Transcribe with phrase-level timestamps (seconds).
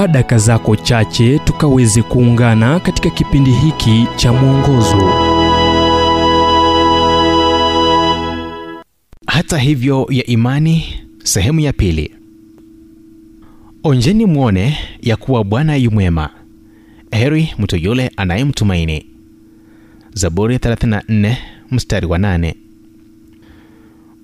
[0.00, 5.12] chukua daka zako chache tukaweze kuungana katika kipindi hiki cha mwongozo.
[9.26, 10.84] Hata hivyo ya imani
[11.24, 12.10] sehemu ya pili.
[13.84, 16.30] Onjeni mwone ya kuwa bwana yu mwema.
[17.10, 19.06] Heri mtu yule anayemtumaini.
[20.14, 21.36] Zaburi 34
[21.70, 22.54] mstari wa 8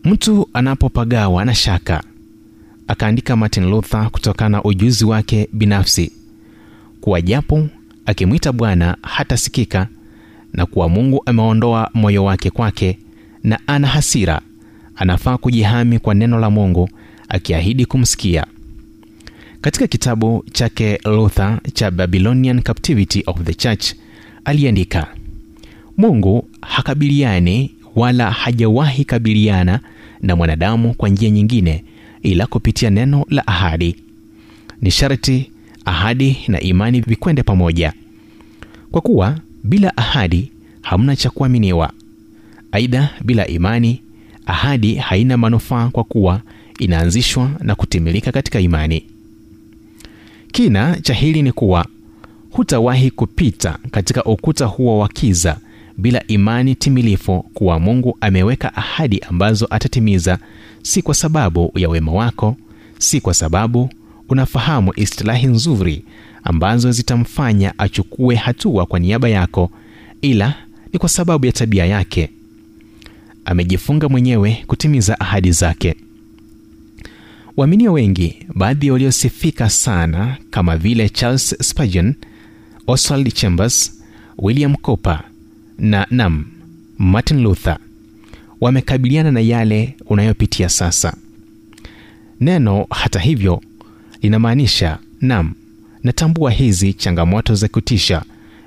[0.04, 2.02] mtu anapopagawa na shaka
[2.88, 6.12] akaandika martin luther kutokana na ujuzi wake binafsi.
[7.00, 7.68] Kuwa japo
[8.06, 9.88] akimwita bwana hatasikika
[10.52, 12.98] na kuwa mungu ameondoa moyo wake kwake
[13.44, 14.40] na ana hasira
[14.96, 16.88] anafaa kujihami kwa neno la mungu
[17.28, 18.46] akiahidi kumsikia.
[19.60, 23.92] Katika kitabu chake luther cha babylonian captivity of the church
[24.44, 25.06] aliandika
[25.96, 29.80] mungu hakabiliani wala hajawahi kabiliana
[30.20, 31.84] na mwanadamu kwa njia nyingine
[32.22, 33.96] ila kupitia neno la ahadi.
[34.82, 35.50] Ni sharti
[35.84, 37.92] ahadi na imani vikwende pamoja.
[38.90, 40.50] Kwa kuwa bila ahadi
[40.82, 41.92] hamna cha kuaminiwa.
[42.72, 44.00] Aidha bila imani
[44.46, 46.40] ahadi haina manufaa kwa kuwa
[46.78, 49.04] inaanzishwa na kutimilika katika imani.
[50.52, 51.86] Kina cha hili ni kuwa
[52.50, 55.58] hutawahi kupita katika ukuta huo wa kiza
[55.98, 60.38] bila imani timilifu kuwa mungu ameweka ahadi ambazo atatimiza
[60.82, 62.56] si kwa sababu ya wema wako
[62.98, 63.90] si kwa sababu
[64.28, 66.04] unafahamu istilahi nzuri
[66.44, 69.70] ambazo zitamfanya achukue hatua kwa niaba yako
[70.22, 70.54] ila
[70.92, 72.30] ni kwa sababu ya tabia yake.
[73.44, 75.94] Amejifunga mwenyewe kutimiza ahadi zake.
[77.56, 82.14] Waaminio wengi baadhi waliosifika sana kama vile charles spurgeon
[82.86, 84.02] oswald chambers
[84.38, 85.20] william cooper
[85.78, 86.44] na nam
[86.98, 87.78] martin luther
[88.60, 91.16] wamekabiliana na yale unayopitia sasa.
[92.40, 93.62] Neno hata hivyo
[94.22, 95.52] linamaanisha nam.
[96.02, 98.22] Natambua hizi changamoto za kutisha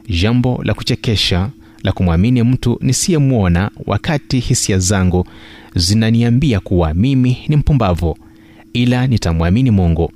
[0.09, 1.49] jambo la kuchekesha
[1.83, 5.25] la kumwamini mtu nisiyemwona wakati hisia zangu
[5.75, 8.17] zinaniambia kuwa mimi ni mpumbavu
[8.73, 10.11] ila nitamwamini mungu.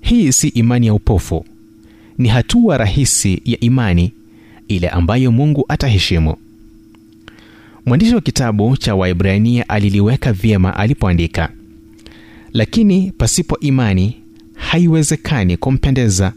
[0.00, 1.44] Hii si imani ya upofu.
[2.18, 4.12] Ni hatua rahisi ya imani
[4.68, 6.36] ile ambayo mungu ataheshimu.
[7.86, 11.48] Mwandishi wa kitabu cha waibrania aliliweka vyema alipoandika
[12.56, 14.16] lakini pasipo imani
[14.54, 16.32] haiwezekani kumpendeza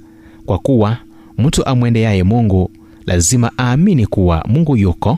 [0.46, 0.98] kwa kuwa
[1.38, 2.72] mtu amwendeaye mungu
[3.06, 5.18] lazima aamini kuwa mungu yuko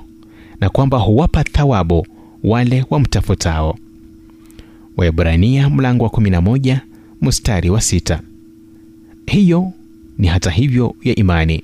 [0.60, 2.08] na kwamba huwapa thawabu
[2.44, 3.78] wale wamtafutao.
[4.98, 6.78] Waibrania mlango wa 11
[7.22, 8.20] mstari wa 6
[9.26, 9.72] hiyo
[10.18, 11.64] ni hata hivyo ya imani